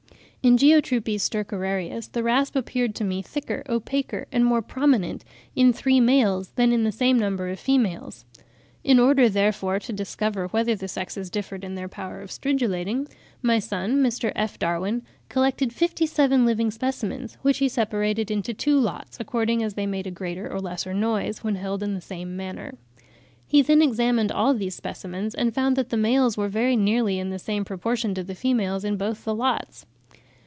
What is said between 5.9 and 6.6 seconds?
males